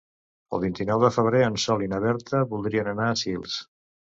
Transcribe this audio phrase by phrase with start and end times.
[0.57, 3.61] El vint-i-nou de febrer en Sol i na Berta voldrien anar a Sils.